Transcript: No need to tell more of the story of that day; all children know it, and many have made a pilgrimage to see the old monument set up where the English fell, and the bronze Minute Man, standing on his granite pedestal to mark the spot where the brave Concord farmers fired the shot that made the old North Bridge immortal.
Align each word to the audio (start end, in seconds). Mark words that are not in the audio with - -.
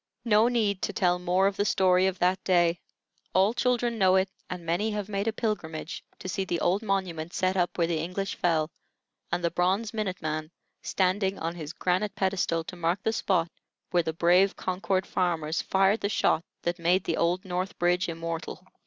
No 0.25 0.47
need 0.47 0.81
to 0.81 0.93
tell 0.93 1.19
more 1.19 1.45
of 1.45 1.57
the 1.57 1.63
story 1.63 2.07
of 2.07 2.17
that 2.17 2.43
day; 2.43 2.79
all 3.35 3.53
children 3.53 3.99
know 3.99 4.15
it, 4.15 4.29
and 4.49 4.65
many 4.65 4.89
have 4.89 5.07
made 5.09 5.27
a 5.27 5.31
pilgrimage 5.31 6.03
to 6.17 6.27
see 6.27 6.43
the 6.43 6.59
old 6.59 6.81
monument 6.81 7.33
set 7.35 7.55
up 7.55 7.77
where 7.77 7.85
the 7.85 7.99
English 7.99 8.33
fell, 8.33 8.71
and 9.31 9.43
the 9.43 9.51
bronze 9.51 9.93
Minute 9.93 10.19
Man, 10.19 10.49
standing 10.81 11.37
on 11.37 11.53
his 11.53 11.71
granite 11.71 12.15
pedestal 12.15 12.63
to 12.63 12.75
mark 12.75 13.03
the 13.03 13.13
spot 13.13 13.51
where 13.91 14.01
the 14.01 14.11
brave 14.11 14.55
Concord 14.55 15.05
farmers 15.05 15.61
fired 15.61 16.01
the 16.01 16.09
shot 16.09 16.43
that 16.63 16.79
made 16.79 17.03
the 17.03 17.17
old 17.17 17.45
North 17.45 17.77
Bridge 17.77 18.09
immortal. 18.09 18.65